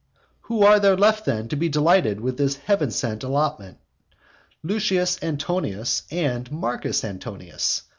Who 0.49 0.63
are 0.63 0.79
there 0.79 0.97
left 0.97 1.25
then 1.25 1.47
to 1.49 1.55
be 1.55 1.69
delighted 1.69 2.19
with 2.19 2.37
this 2.37 2.55
heavensent 2.57 3.21
allotment? 3.23 3.77
Lucius 4.63 5.19
Antonius 5.21 6.01
and 6.09 6.51
Marcus 6.51 7.03
Antonius! 7.05 7.83